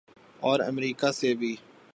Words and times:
اورامریکہ 0.41 1.11
سے 1.11 1.33
بھی۔ 1.33 1.55